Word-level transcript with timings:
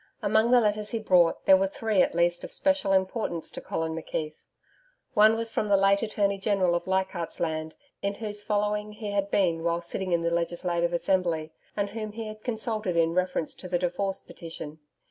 Among 0.23 0.49
the 0.49 0.59
letters 0.59 0.89
he 0.89 0.97
brought, 0.97 1.45
there 1.45 1.55
were 1.57 1.67
three 1.67 2.01
at 2.01 2.15
least 2.15 2.43
of 2.43 2.51
special 2.51 2.91
importance 2.91 3.51
to 3.51 3.61
Colin 3.61 3.93
McKeith. 3.93 4.33
One 5.13 5.35
was 5.35 5.51
from 5.51 5.67
the 5.67 5.77
late 5.77 6.01
Attorney 6.01 6.39
General 6.39 6.73
of 6.73 6.87
Leichardt's 6.87 7.39
Land, 7.39 7.75
in 8.01 8.15
whose 8.15 8.41
following 8.41 8.93
he 8.93 9.11
had 9.11 9.29
been 9.29 9.63
while 9.63 9.83
sitting 9.83 10.11
in 10.11 10.23
the 10.23 10.31
Legislative 10.31 10.91
Assembly, 10.91 11.51
and 11.77 11.91
whom 11.91 12.13
he 12.13 12.25
had 12.25 12.43
consulted 12.43 12.97
in 12.97 13.13
reference 13.13 13.53
to 13.53 13.67
the 13.69 13.77
Divorce 13.77 14.19
petition. 14.21 14.79